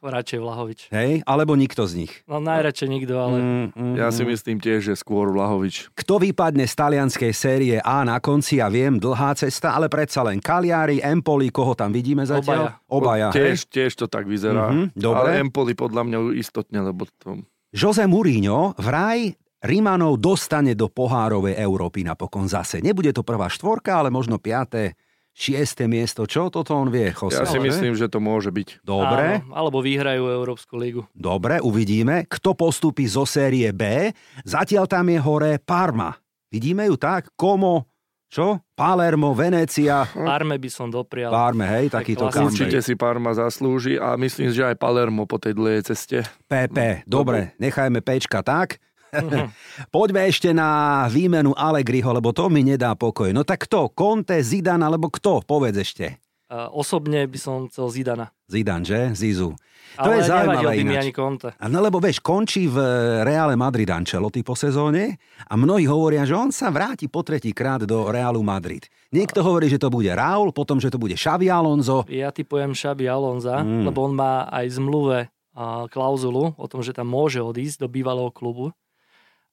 [0.00, 0.80] Radšej Vlahovič.
[0.88, 1.20] Hej?
[1.28, 2.12] Alebo nikto z nich?
[2.24, 4.28] No najradšej nikto, ale Mm, mm, Ja si mm.
[4.32, 5.92] myslím tiež, že skôr Vlahovič.
[5.92, 10.40] Kto vypadne z talianskej série A na konci, ja viem, dlhá cesta, ale predsa len
[10.40, 12.80] Cagliari, Empoli, koho tam vidíme zatiaľ?
[12.88, 13.28] Obaja.
[13.28, 14.72] Tiež, tiež to tak vyzerá.
[14.72, 15.36] Mhm, dobre.
[15.36, 17.44] Ale Empoli podľa mňa istotne, lebo to...
[17.70, 22.80] Jose Mourinho vraj Rimanov dostane do pohárovej Európy napokon zase.
[22.80, 24.96] Nebude to prvá štvorka, ale možno piaté,
[25.32, 26.26] šiesté miesto.
[26.28, 27.40] Čo toto on vie, Jose?
[27.40, 28.84] Ja si myslím, že to môže byť.
[28.84, 31.02] Dobre, áno, alebo vyhrajú Európsku ligu.
[31.16, 32.28] dobre, uvidíme.
[32.28, 34.12] Kto postúpi zo série B?
[34.44, 36.12] Zatiaľ tam je hore Parma.
[36.50, 37.30] Vidíme ju tak?
[37.38, 37.86] Komo?
[38.30, 38.62] Čo?
[38.78, 41.34] Palermo, Venécia, Parme by som doprial.
[41.34, 42.54] Parme, hej, takýto comeback.
[42.54, 46.22] Určite si Parma zaslúži a myslím, že aj Palermo po tej dlhej ceste.
[46.46, 48.78] PP, dobre, nechajme Pčka tak.
[49.94, 53.30] Poďme ešte na výmenu Allegriho, lebo to mi nedá pokoj.
[53.30, 53.90] No tak kto?
[53.90, 55.42] Conte, Zidane alebo kto?
[55.42, 56.18] Povedz ešte.
[56.50, 58.34] A osobne by som chcel Zidana.
[58.50, 59.14] Zidane, že?
[59.14, 59.54] Zizu.
[59.94, 61.54] To Ale je zaujímavé by mi ani Conte.
[61.54, 62.78] A No lebo vieš, končí v
[63.22, 67.86] Reále Madrid Ancelotti po sezóne a mnohí hovoria, že on sa vráti po tretí krát
[67.86, 68.86] do Reálu Madrid.
[69.10, 72.02] Niekto hovorí, že to bude Raul, potom, že to bude Xavi Alonso.
[72.10, 73.86] Ja typujem Šabi Alonza, Mm.
[73.86, 75.18] lebo on má aj v zmluve
[75.54, 78.70] a, klauzulu o tom, že tam môže odísť do bývalého klubu.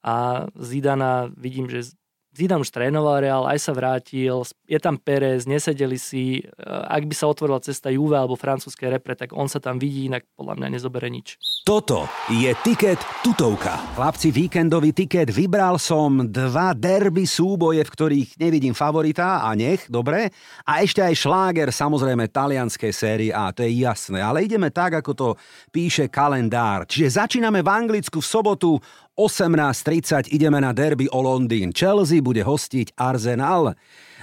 [0.04, 1.94] A Zidana vidím, že
[2.38, 6.46] Zidane už trénoval Real, aj sa vrátil, je tam Perez, nesedeli si.
[6.46, 10.06] E, Ak by sa otvorila cesta Juve alebo francúzske repre, tak on sa tam vidí,
[10.06, 11.42] inak podľa mňa nezobere nič.
[11.66, 13.82] Toto je tiket tutovka.
[13.98, 15.34] Chlapci, víkendový tiket.
[15.34, 20.30] Vybral som dva derby súboje, v ktorých nevidím favorita a nech, dobre.
[20.70, 24.22] A ešte aj šláger, samozrejme, talianskej série A, to je jasné.
[24.22, 25.28] Ale ideme tak, ako to
[25.74, 26.86] píše kalendár.
[26.86, 28.78] Čiže začíname v Anglicku v sobotu
[29.18, 31.74] 18.30 ideme na derby o Londýn.
[31.74, 33.74] Chelsea bude hostiť Arsenal.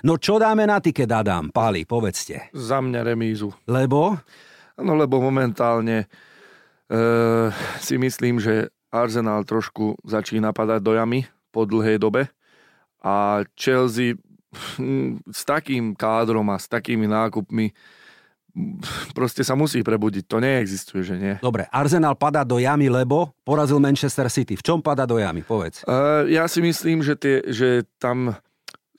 [0.07, 1.51] No čo dáme na tiket, Adam?
[1.51, 2.55] Pali, povedzte.
[2.55, 3.51] Za mňa remízu.
[3.67, 4.15] Lebo?
[4.79, 6.07] No lebo momentálne
[6.87, 7.01] e,
[7.83, 12.31] si myslím, že Arsenal trošku začína padať do jamy po dlhej dobe
[13.03, 14.15] a Chelsea
[14.79, 17.75] hm, s takým kádrom a s takými nákupmi
[19.13, 20.25] proste sa musí prebudiť.
[20.31, 21.35] To neexistuje, že nie.
[21.43, 24.55] Dobre, Arsenal padá do jamy, lebo porazil Manchester City.
[24.55, 25.43] V čom padá do jamy?
[25.43, 25.83] Povedz.
[25.85, 28.39] Uh, ja si myslím, že, tie, že tam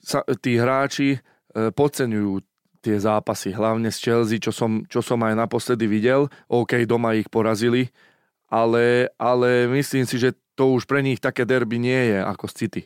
[0.04, 1.18] sa, tí hráči
[1.56, 2.44] uh, podceňujú
[2.84, 6.30] tie zápasy, hlavne z Chelsea, čo som, čo som aj naposledy videl.
[6.46, 7.90] OK, doma ich porazili,
[8.46, 12.54] ale, ale myslím si, že to už pre nich také derby nie je ako z
[12.54, 12.82] City.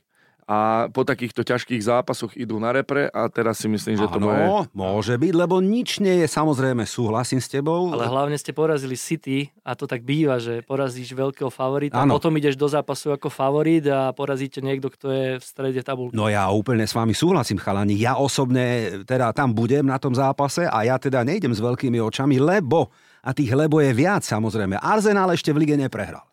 [0.51, 4.35] A po takýchto ťažkých zápasoch idú na repre a teraz si myslím, že to bude...
[4.35, 7.95] Áno, môže byť, lebo nič nie je, samozrejme, súhlasím s tebou.
[7.95, 12.19] Ale hlavne ste porazili City a to tak býva, že porazíš veľkého favorita, Áno.
[12.19, 16.19] potom ideš do zápasu ako favorit a porazíte niekto, kto je v strede tabulky.
[16.19, 17.95] No ja úplne s vami súhlasím, chalani.
[17.95, 22.43] Ja osobne teda tam budem na tom zápase a ja teda nejdem s veľkými očami,
[22.43, 22.91] lebo,
[23.23, 26.30] a tých lebo je viac samozrejme, Arsenal ešte v lige neprehral.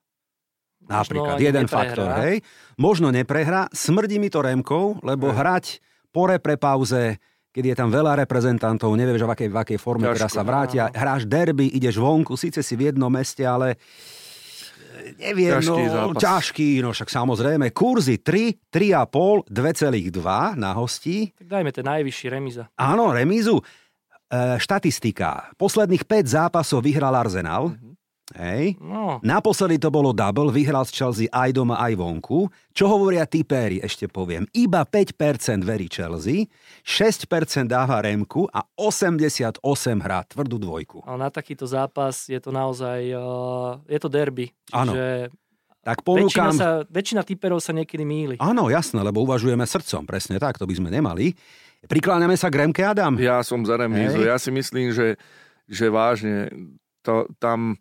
[0.87, 1.83] Napríklad, jeden neprehrá.
[1.83, 2.35] faktor, hej.
[2.79, 5.83] Možno neprehra, smrdí mi to Remkou, lebo hrať
[6.15, 7.19] po repre pauze,
[7.51, 10.17] keď je tam veľa reprezentantov, nevieš, v akej, v akej forme Ťažko.
[10.17, 15.57] teraz sa vrátia, hráš derby, ideš vonku, síce si v jednom meste, ale e, neviem,
[15.57, 16.21] Ťažký no, zápas.
[16.21, 21.33] ťažký, no však samozrejme, kurzy 3, 3,5, 2,2 na hostí.
[21.33, 22.63] Tak dajme ten najvyšší remiza.
[22.77, 23.59] Áno, remízu.
[24.27, 25.55] E, štatistika.
[25.55, 27.73] Posledných 5 zápasov vyhral Arsenal.
[28.35, 28.75] Hej.
[28.83, 32.51] No, Naposledy to bolo double, vyhral z Chelsea aj doma, aj vonku.
[32.75, 34.43] Čo hovoria tipéri, ešte poviem.
[34.51, 36.51] Iba 5% verí Chelsea,
[36.83, 39.63] 6% dáva Remku a 88
[40.03, 41.07] hrá tvrdú dvojku.
[41.07, 44.51] ale na takýto zápas je to naozaj, uh, je to derby.
[44.75, 44.91] Áno.
[45.87, 46.51] Tak väčšina, ponúkam...
[46.51, 48.35] sa, väčšina typerov sa niekedy míli.
[48.43, 51.31] Áno, jasné, lebo uvažujeme srdcom, presne tak, to by sme nemali.
[51.87, 53.15] Prikláňame sa k Remke, Adam?
[53.15, 54.19] Ja som za remízu.
[54.19, 55.15] Ja si myslím, že,
[55.63, 56.51] že vážne
[57.07, 57.79] to, tam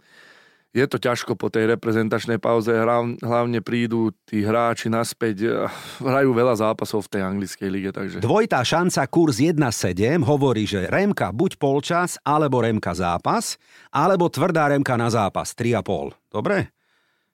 [0.77, 2.69] je to ťažko po tej reprezentačnej pauze.
[2.77, 5.65] Hlavne, prídu tí hráči naspäť.
[6.05, 8.21] Hrajú veľa zápasov v tej anglickej lige, takže...
[8.21, 13.57] Dvojitá šanca, kurz 1,7 hovorí, že Remka buď polčas, alebo Remka zápas,
[13.89, 16.13] alebo tvrdá Remka na zápas 3,5.
[16.29, 16.77] Dobre?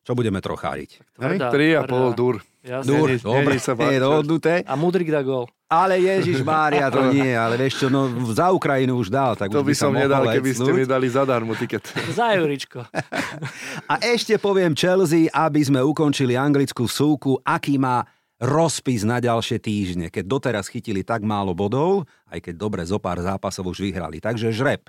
[0.07, 1.19] Čo budeme trocháriť?
[1.19, 2.15] Tvrdá, 3,5 tvrdá.
[2.15, 2.35] dur.
[2.63, 2.87] Jasne.
[2.87, 4.53] Dur, Není- dobre, není sa je dohodnuté.
[4.63, 5.51] A Mudrik dá gól.
[5.67, 9.65] Ale Ježiš Mária, to nie, ale vieš čo, no za Ukrajinu už dal, tak To
[9.67, 11.83] by som nedal, keby ste mi dali zadarmo tiket.
[12.19, 12.87] Za Juričko.
[13.89, 18.05] A ešte poviem Chelsea, aby sme ukončili anglickú súku, aký má
[18.43, 23.23] rozpis na ďalšie týždne, keď doteraz chytili tak málo bodov, aj keď dobre zo pár
[23.23, 24.19] zápasov už vyhrali.
[24.19, 24.83] Takže žreb.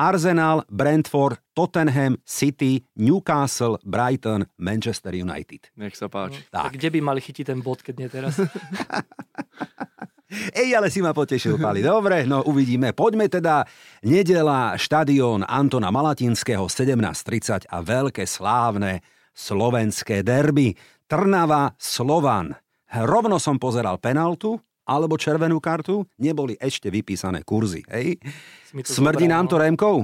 [0.00, 5.68] Arsenal, Brentford, Tottenham, City, Newcastle, Brighton, Manchester United.
[5.76, 6.40] Nech sa páči.
[6.48, 6.72] Tak.
[6.72, 6.80] Tak.
[6.80, 8.40] Kde by mali chytiť ten bod, keď nie teraz?
[10.56, 11.84] Ej, ale si ma potešil, Pali.
[11.84, 12.96] Dobre, no uvidíme.
[12.96, 13.66] Poďme teda.
[14.06, 19.04] Nedela, štadión Antona Malatinského 17.30 a veľké slávne
[19.36, 20.78] slovenské derby.
[21.10, 22.54] Trnava, Slovan.
[22.88, 26.02] Rovno som pozeral penaltu alebo červenú kartu.
[26.18, 27.86] Neboli ešte vypísané kurzy.
[27.86, 28.18] Hej?
[28.82, 29.62] Smrdí nám to no.
[29.62, 29.96] Remkou?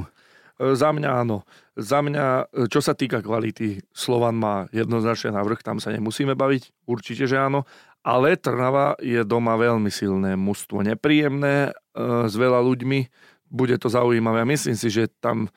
[0.55, 1.42] E, Za mňa áno.
[1.75, 6.87] Za mňa, e, čo sa týka kvality, Slovan má jednoznačne navrh, tam sa nemusíme baviť,
[6.87, 7.66] určite, že áno.
[8.07, 13.11] Ale Trnava je doma veľmi silné mužstvo, nepríjemné, e, s veľa ľuďmi.
[13.51, 14.46] Bude to zaujímavé.
[14.46, 15.51] Myslím si, že tam,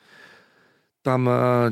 [1.06, 1.70] tam e,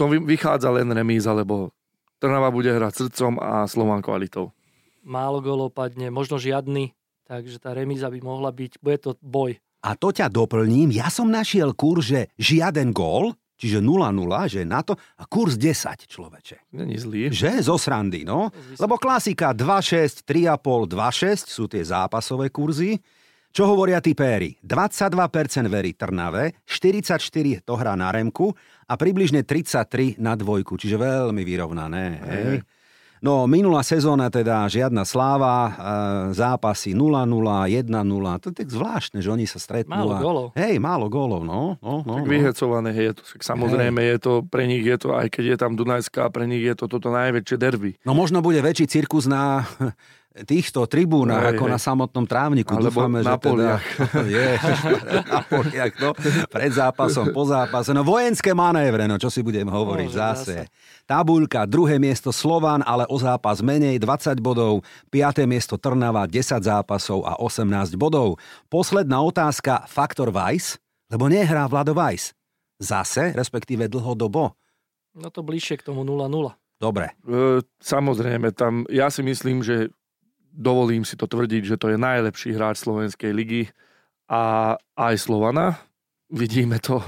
[0.00, 1.76] to vy- vychádza len remíza, lebo
[2.16, 4.55] Trnava bude hrať srdcom a Slovan kvalitou.
[5.06, 6.90] Málo gólov padne, možno žiadny.
[7.30, 9.54] Takže tá remíza by mohla byť, bude to boj.
[9.86, 10.90] A to ťa doplním.
[10.90, 14.02] Ja som našiel kurz, že žiaden gól, čiže 0-0,
[14.50, 16.74] že na to, a kurz 10, človeče.
[16.74, 17.30] Není zlý.
[17.30, 17.62] Že?
[17.62, 18.50] Zo srandy, no.
[18.82, 22.98] Lebo klasika 2,6, 3,5, 2,6 sú tie zápasové kurzy.
[23.54, 24.58] Čo hovoria tipéri?
[24.60, 25.16] 22%
[25.72, 28.52] verí Trnave, 44 to hrá na Remku
[28.84, 32.04] a približne 33 na dvojku, čiže veľmi vyrovnané.
[32.20, 32.75] Hej.
[33.24, 35.70] No, minulá sezóna teda žiadna sláva, e,
[36.36, 37.24] zápasy 0-0,
[37.80, 39.96] 1-0, to je tak zvláštne, že oni sa stretnú.
[39.96, 40.20] Málo a...
[40.20, 40.46] gólov.
[40.52, 41.80] Hej, málo gólov, no.
[41.80, 42.30] no, no, Tak no.
[42.30, 43.22] vyhecované je to.
[43.24, 46.60] Tak Samozrejme je to, pre nich je to, aj keď je tam Dunajská, pre nich
[46.60, 47.96] je to toto najväčšie derby.
[48.04, 49.64] No možno bude väčší cirkus na
[50.44, 51.72] týchto tribúnach Hej, ako hej.
[51.72, 52.76] na samotnom trávniku.
[52.76, 53.46] Alebo Dúfame, na že teda...
[53.48, 53.84] poliach.
[54.36, 54.78] Ježiš,
[55.32, 56.10] na poliach, no.
[56.52, 57.96] Pred zápasom, po zápase.
[57.96, 60.56] No vojenské manévre, no čo si budem hovoriť Bože, zase.
[60.68, 61.04] zase.
[61.08, 64.84] Tabuľka, druhé miesto Slovan, ale o zápas menej, 20 bodov.
[65.08, 68.36] Piaté miesto Trnava, 10 zápasov a 18 bodov.
[68.68, 70.76] Posledná otázka, faktor Weiss,
[71.08, 72.36] lebo nehrá Vlado Weiss.
[72.76, 74.52] Zase, respektíve dlhodobo.
[75.16, 76.28] No to bližšie k tomu 0-0.
[76.76, 79.88] Dobre, E, samozrejme, tam ja si myslím, že
[80.56, 83.62] dovolím si to tvrdiť, že to je najlepší hráč Slovenskej ligy
[84.26, 85.76] a aj Slovana.
[86.26, 86.98] Vidíme to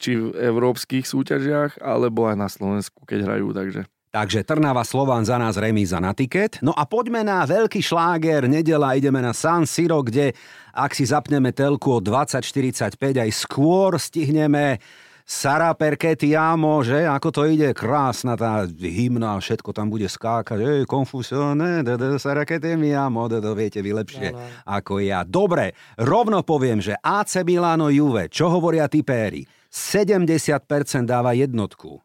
[0.00, 5.40] či v európskych súťažiach, alebo aj na Slovensku, keď hrajú, takže Takže Trnava Slován za
[5.40, 6.60] nás remíza na tiket.
[6.60, 8.44] No a poďme na veľký šláger.
[8.44, 10.36] Nedela ideme na San Siro, kde
[10.76, 14.84] ak si zapneme telku o 20.45 aj skôr stihneme
[15.22, 17.02] Sara Perkety Amo, že?
[17.02, 17.70] Ako to ide?
[17.72, 20.58] Krásna tá hymna, všetko tam bude skákať.
[20.58, 24.46] Ej, de, Sara Perkety mi amo, de, de, viete vy lepšie No, no.
[24.64, 25.22] ako ja.
[25.22, 29.46] Dobre, rovno poviem, že AC Milano Juve, čo hovoria tipéri?
[29.70, 30.60] 70%
[31.02, 32.02] dáva jednotku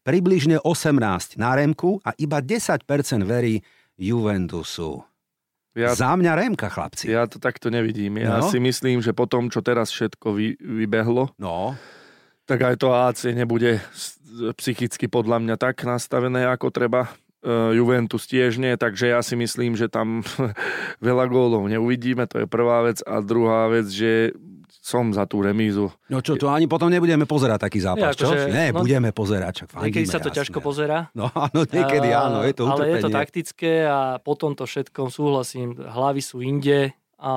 [0.00, 0.96] približne 18
[1.36, 2.80] na Remku a iba 10%
[3.22, 3.60] verí
[3.94, 5.04] Juventusu.
[5.70, 7.06] ja, Za mňa Remka, chlapci.
[7.06, 8.16] ja to takto nevidím.
[8.16, 8.48] Ja No.
[8.48, 11.76] si myslím, že po tom, čo teraz všetko vy, vybehlo, No,
[12.50, 13.78] tak aj to AC nebude
[14.52, 17.06] psychicky podľa mňa tak nastavené, ako treba.
[17.40, 20.26] E, Juventus tiež nie, takže ja si myslím, že tam
[20.98, 22.98] veľa gólov neuvidíme, to je prvá vec.
[23.02, 24.34] A druhá vec, že
[24.80, 25.92] som za tú remízu.
[26.08, 28.32] no čo, to ani potom nebudeme pozerať taký zápas, Nie, čo?
[28.32, 30.38] akože, Nie, no, budeme pozerať, čak fandíme, Niekedy sa to jasné.
[30.40, 30.98] ťažko pozera.
[31.12, 33.12] No áno, niekedy A- áno, je to Ale je to utrpenie.
[33.14, 35.76] taktické a po tomto všetkom súhlasím.
[35.76, 37.32] Hlavy sú inde a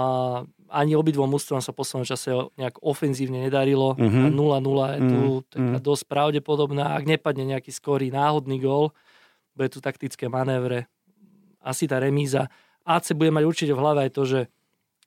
[0.73, 3.93] ani obidvom mústvom sa v poslednom čase nejak ofenzívne nedarilo.
[3.93, 4.19] Mhm.
[4.25, 5.85] A 0-0 je tu Mhm, taká mhm.
[5.85, 6.97] dosť pravdepodobná.
[6.97, 8.91] Ak nepadne nejaký skorý náhodný gól,
[9.53, 10.89] bude tu taktické manévre.
[11.61, 12.49] Asi tá remíza.
[12.83, 14.39] AC bude mať určite v hlave aj to, že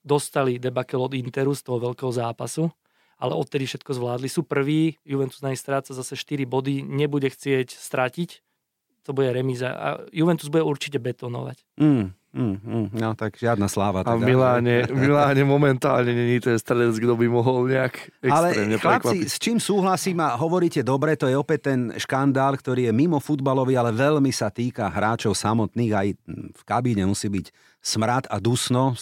[0.07, 2.71] dostali debakel od Interu z toho veľkého zápasu
[3.17, 4.29] ale odtedy všetko zvládli.
[4.29, 8.45] Sú prví, Juventus na nich stráca zase 4 body, nebude chcieť stratiť,
[9.07, 11.63] to bude remíza a Juventus bude určite betonovať.
[11.79, 14.03] Mm, mm, mm, no tak žiadna sláva.
[14.03, 14.19] A teda.
[14.19, 19.27] v Miláne, v Miláne momentálne není ten strelec, kto by mohol nejak Ale chlapci, prekvapiť.
[19.31, 23.79] s čím súhlasím a hovoríte dobre, to je opäť ten škandál, ktorý je mimo futbalový,
[23.79, 25.93] ale veľmi sa týka hráčov samotných.
[25.95, 26.09] Aj
[26.51, 27.47] v kabíne musí byť
[27.79, 28.99] smrad a dusno.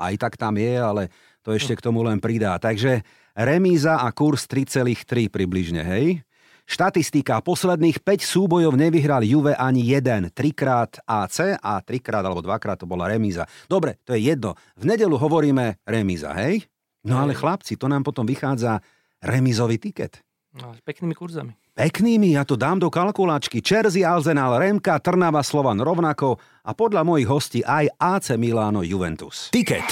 [0.00, 1.12] Aj tak tam je, ale
[1.44, 2.56] to ešte k tomu len pridá.
[2.56, 3.04] Takže
[3.36, 6.24] remíza a kurz 3,3 približne, hej?
[6.70, 7.42] Štatistika.
[7.42, 10.30] Posledných 5 súbojov nevyhral Juve ani jeden.
[10.30, 13.42] Trikrát AC a trikrát alebo dvakrát to bola remíza.
[13.66, 14.54] Dobre, to je jedno.
[14.78, 16.70] V nedelu hovoríme remíza, hej?
[17.02, 18.78] No ale chlapci, to nám potom vychádza
[19.18, 20.22] remízový tiket.
[20.54, 21.58] No, s peknými kurzami.
[21.74, 23.62] Peknými, ja to dám do kalkulačky.
[23.62, 29.50] Čerzi, Arsenal, Remka, Trnava, Slovan rovnako a podľa mojich hostí aj AC Milano Juventus.
[29.50, 29.86] Tiket.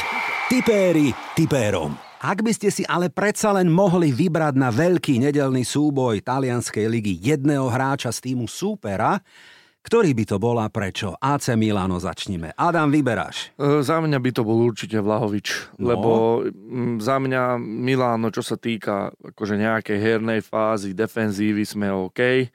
[0.46, 2.07] Tipéri tipérom.
[2.18, 7.14] Ak by ste si ale predsa len mohli vybrať na veľký nedelný súboj talianskej ligy
[7.14, 9.22] jedného hráča z týmu súpera,
[9.86, 11.14] ktorý by to bol a prečo?
[11.14, 12.50] AC Milano začnime.
[12.58, 13.54] Adam, vyberáš.
[13.54, 15.94] E, Za mňa by to bol určite Vlahovič, No.
[15.94, 16.10] lebo
[16.98, 22.50] za mňa Miláno, čo sa týka akože nejakej hernej fázy, defenzívy sme OK.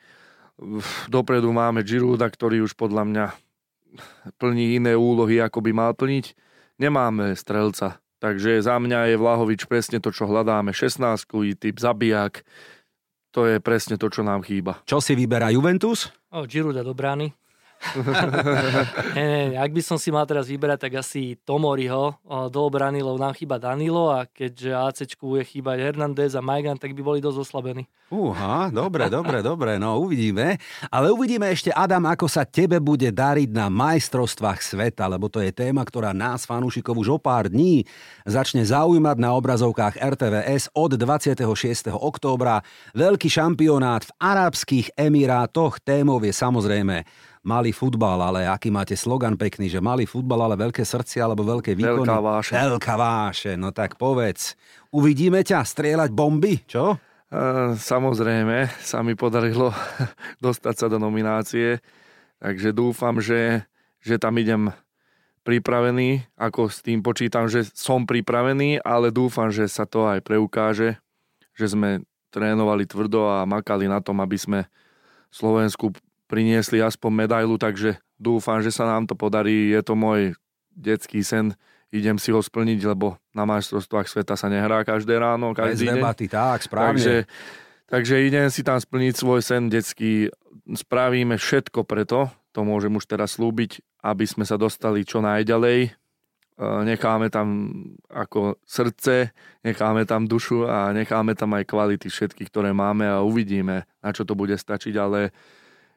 [1.08, 3.26] Dopredu máme Giruda, ktorý už podľa mňa
[4.36, 6.36] plní iné úlohy, ako by mal plniť.
[6.84, 10.72] Nemáme strelca, takže za mňa je Vlahovič presne to, čo hľadáme.
[10.72, 11.28] 16
[11.60, 12.48] typ zabijak,
[13.36, 14.80] to je presne to, čo nám chýba.
[14.88, 16.08] Čo si vyberá Juventus?
[16.32, 17.36] O, Giruda do brány.
[19.18, 22.18] nie, nie, ak by som si mal teraz vyberať, tak asi Tomoriho
[22.50, 26.96] do obrany, lebo nám chýba Danilo a keďže ACčku bude chýbať Hernández a Majgan, tak
[26.96, 27.84] by boli dosť oslabení.
[28.14, 30.62] Uha, dobre, dobre, dobre, no uvidíme.
[30.94, 35.50] Ale uvidíme ešte, Adam, ako sa tebe bude dariť na majstrovstvách sveta, lebo to je
[35.50, 37.90] téma, ktorá nás, fanúšikov, už o pár dní
[38.22, 41.90] začne zaujímať na obrazovkách RTVS od 26.
[41.90, 42.62] októbra.
[42.94, 45.82] Veľký šampionát v Arabských Emirátoch.
[45.82, 47.10] Témov je samozrejme
[47.44, 51.76] malý futbal, ale aký máte slogan pekný, že malý futbal, ale veľké srdce alebo veľké
[51.76, 52.08] výkony.
[52.08, 52.56] Veľká vášeň.
[52.56, 54.56] Veľká vášeň, no tak povedz.
[54.96, 56.96] Uvidíme ťa strieľať bomby, čo?
[56.96, 56.98] E,
[57.76, 59.76] Samozrejme, sa mi podarilo
[60.46, 61.84] dostať sa do nominácie,
[62.40, 63.68] takže dúfam, že,
[64.00, 64.72] že tam idem
[65.44, 70.96] pripravený, ako s tým počítam, že som pripravený, ale dúfam, že sa to aj preukáže,
[71.60, 74.60] že sme trénovali tvrdo a makali na tom, aby sme
[75.30, 75.92] Slovensku
[76.34, 79.70] priniesli aspoň medailu, takže dúfam, že sa nám to podarí.
[79.70, 80.34] Je to môj
[80.74, 81.54] detský sen,
[81.94, 85.96] idem si ho splniť, lebo na majstrovstvách sveta sa nehrá každé ráno, Bez každý deň.
[86.02, 86.98] debaty, tak, správne.
[86.98, 87.16] Takže,
[87.86, 90.34] takže idem si tam splniť svoj sen detský.
[90.74, 95.80] Spravíme všetko preto, to môžem už teraz slúbiť, aby sme sa dostali čo najďalej.
[95.86, 95.90] E,
[96.90, 97.78] Necháme tam
[98.10, 99.30] ako srdce,
[99.62, 104.26] necháme tam dušu a necháme tam aj kvality všetky, ktoré máme a uvidíme, na čo
[104.26, 105.30] to bude stačiť, ale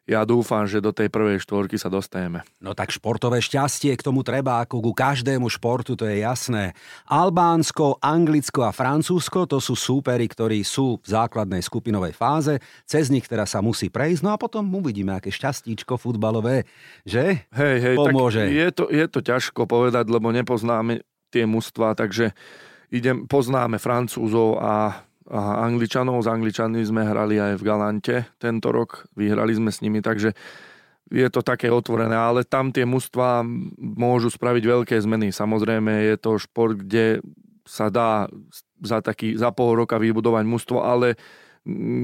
[0.06, 2.46] ja dúfam, že do tej prvej štvorky sa dostaneme.
[2.62, 6.78] No tak športové šťastie k tomu treba ako ku každému športu, to je jasné.
[7.10, 12.62] Albánsko, Anglicko a Francúzsko to sú súperi, ktorí sú v základnej skupinovej fáze.
[12.86, 16.70] Cez nich teraz sa musí prejsť, no a potom uvidíme, aké šťastíčko futbalové,
[17.02, 17.42] že?
[17.50, 18.46] Hej, hej, Pomôže.
[18.46, 21.02] tak je to, je to ťažko povedať, lebo nepoznáme
[21.34, 22.30] tie mužstva, takže
[22.94, 26.22] idem, poznáme Francúzov a, a Angličanov.
[26.22, 30.34] S Angličanmi sme hrali aj v Galante tento rok, vyhrali sme s nimi, takže
[31.06, 33.46] je to také otvorené, ale tam tie mužstva
[33.78, 35.30] môžu spraviť veľké zmeny.
[35.30, 37.22] Samozrejme je to šport, kde
[37.62, 38.26] sa dá
[38.82, 41.14] za, taký, za pol roka vybudovať mužstvo, ale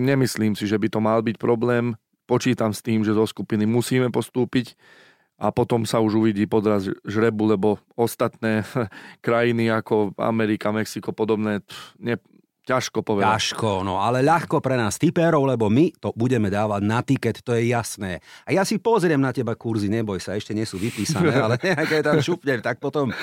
[0.06, 1.98] nemyslím si, že by to mal byť problém.
[2.26, 4.78] Počítam s tým, že zo skupiny musíme postúpiť
[5.42, 8.62] a potom sa už uvidí podraz žrebu, lebo ostatné
[9.26, 11.62] krajiny ako Amerika, Mexiko podobné,
[11.98, 12.18] ne,
[12.62, 13.27] ťažko povedať.
[13.29, 17.53] Ťažko, no ale ľahko pre nás typérov, lebo my to budeme dávať na tiket, to
[17.53, 18.18] je jasné.
[18.42, 22.01] A ja si pozriem na teba kurzy, neboj sa, ešte nie sú vypísané, ale nejaké
[22.01, 23.14] tam šupnem, tak potom e,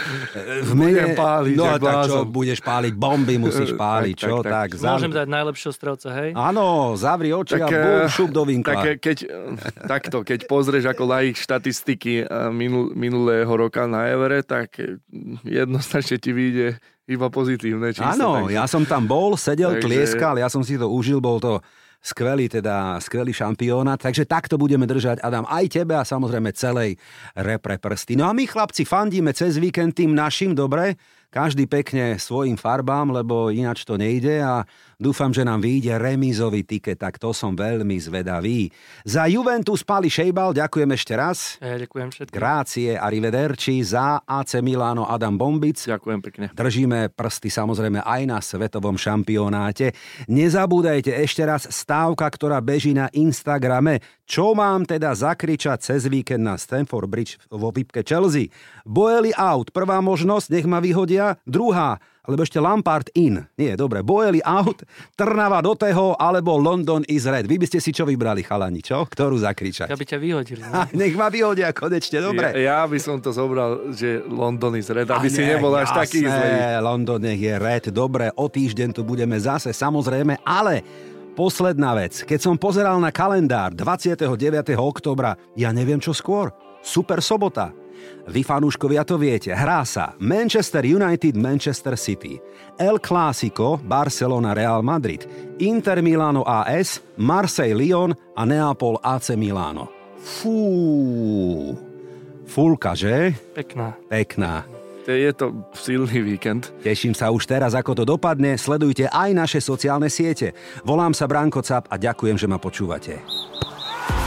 [0.60, 4.36] v Budem páliť, No tak čo, budeš páliť, bomby musíš páliť, Tak, čo?
[4.39, 4.69] tak, Tak, tak.
[4.75, 6.30] zav- Môžem dať najlepšieho strelca, hej?
[6.34, 8.75] Áno, zavri oči a Tak, bum, šup do vinkla.
[8.75, 9.17] Tak keď,
[9.82, 14.75] takto, keď pozrieš ako laik štatistiky minul, minulého roka na Evere, tak
[15.43, 16.67] jednoznačne ti vyjde
[17.09, 18.05] iba pozitívne číslo.
[18.05, 21.41] Áno, takže- ja som tam bol, sedel, Takže- tlieskal, ja som si to užil, bol
[21.41, 21.57] to
[21.99, 26.95] skvelý, teda skvelý šampiónat, takže takto budeme držať, Adam, aj tebe a samozrejme celej
[27.35, 28.15] repre prsty.
[28.15, 30.95] No a my chlapci fandíme cez víkend tým našim, dobre,
[31.27, 34.63] každý pekne svojim farbám, lebo ináč to nejde a
[35.00, 38.67] dúfam, že nám vyjde remízový tiket, tak to som veľmi zvedavý.
[39.08, 41.56] Za Juventus Pali Šejbal ďakujem ešte raz.
[41.63, 42.35] Ja ďakujem všetkým.
[42.35, 45.87] Grácie a Rivederci za AC Milano Adam Bombic.
[45.87, 46.45] Ďakujem pekne.
[46.52, 49.95] Držíme prsty samozrejme aj na svetovom šampionáte.
[50.27, 54.04] Nezabúdajte ešte raz stávka, ktorá beží na Instagrame.
[54.27, 58.52] Čo mám teda zakričať cez víkend na Stanford Bridge vo výpke Chelsea?
[58.83, 61.39] Boeli out, prvá možnosť, nech ma vyhodia.
[61.47, 61.97] Druhá,
[62.30, 63.42] alebo ešte Lampard in.
[63.58, 64.86] Nie, dobre, Boeli out,
[65.17, 67.50] Trnava do teho, alebo London is red.
[67.50, 69.02] Vy by ste si čo vybrali, chalani, čo?
[69.10, 69.90] Ktorú zakričať?
[69.90, 70.62] Ja by ťa vyhodili.
[71.02, 72.54] Nech ma vyhodia konečne, dobre.
[72.62, 76.21] Ja, ja by som to zobral, že London is red, aby si nebol až taký
[76.21, 76.77] zlý.
[76.86, 80.86] London nech je red, dobre, o týždeň tu budeme zase, samozrejme, ale
[81.34, 82.21] posledná vec.
[82.27, 84.30] Keď som pozeral na kalendár 29.
[84.77, 86.54] oktobra, ja neviem čo skôr.
[86.86, 87.73] Super sobota.
[88.29, 92.37] Vy fanúškovia to viete, hrá sa Manchester United, Manchester City,
[92.77, 95.25] El Clásico, Barcelona, Real Madrid,
[95.58, 99.89] Inter Milano AS, Marseille Lyon a Neapol AC Milano.
[100.21, 101.73] Fú,
[102.45, 103.33] fulka, že?
[103.58, 103.97] Pekná.
[104.06, 104.67] Pekná.
[105.10, 106.69] Je to silný víkend.
[106.85, 108.54] Teším sa už teraz, ako to dopadne.
[108.62, 110.54] Sledujte aj naše sociálne siete.
[110.85, 113.17] Volám sa Branko Cap a ďakujem, že ma počúvate.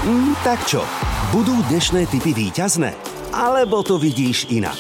[0.03, 0.83] Mm, tak čo,
[1.31, 3.12] budú dnešné typy víťazné?
[3.33, 4.77] Alebo to vidíš inak?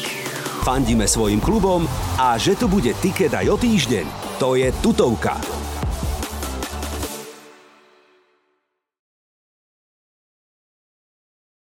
[0.62, 1.88] Fandíme svojim klubom
[2.20, 5.61] a že tu bude tiket aj o týždeň, to je tutovka.